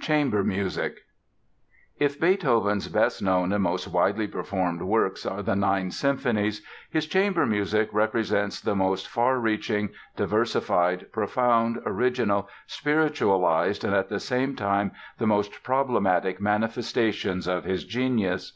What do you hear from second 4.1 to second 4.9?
performed